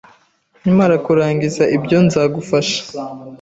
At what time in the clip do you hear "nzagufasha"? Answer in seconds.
2.05-2.79